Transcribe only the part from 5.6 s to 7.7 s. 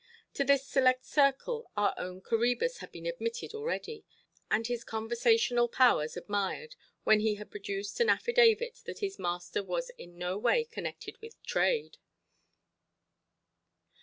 powers admired, when he had